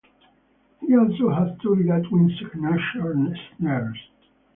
He 0.79 0.97
also 0.97 1.29
had 1.29 1.61
two 1.61 1.75
Ludwig 1.75 2.31
signature 2.39 3.37
snares. 3.59 3.99